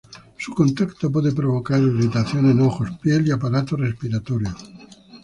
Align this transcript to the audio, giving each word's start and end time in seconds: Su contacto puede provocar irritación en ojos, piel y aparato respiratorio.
Su 0.39 0.55
contacto 0.55 1.11
puede 1.11 1.31
provocar 1.31 1.79
irritación 1.79 2.49
en 2.49 2.59
ojos, 2.61 2.89
piel 3.03 3.27
y 3.27 3.31
aparato 3.31 3.75
respiratorio. 3.77 4.49